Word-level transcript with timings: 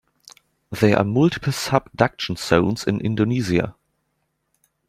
There 0.71 0.97
are 0.97 1.03
multiple 1.03 1.53
subduction 1.53 2.35
zones 2.35 2.85
in 2.85 2.99
Indonesia. 3.01 3.75